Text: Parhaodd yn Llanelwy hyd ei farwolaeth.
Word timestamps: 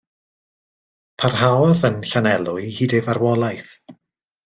Parhaodd 1.23 1.85
yn 1.91 2.01
Llanelwy 2.09 2.67
hyd 2.81 2.99
ei 3.01 3.07
farwolaeth. 3.11 3.73